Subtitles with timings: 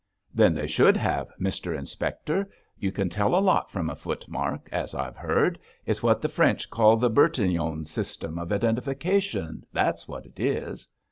[0.33, 4.95] 'Then they should have, Mr Inspector; you can tell a lot from a footmark, as
[4.95, 5.59] I've heard.
[5.85, 10.87] It's what the French call the Bertillon system of identification, that's what it is.'